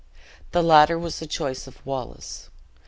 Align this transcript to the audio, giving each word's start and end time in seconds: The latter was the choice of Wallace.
The 0.51 0.63
latter 0.63 0.97
was 0.97 1.19
the 1.19 1.27
choice 1.27 1.67
of 1.67 1.85
Wallace. 1.85 2.49